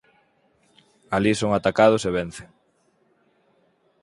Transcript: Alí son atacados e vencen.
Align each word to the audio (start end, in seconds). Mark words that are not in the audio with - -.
Alí 1.15 1.33
son 1.35 1.51
atacados 1.53 2.01
e 2.09 2.11
vencen. 2.17 2.49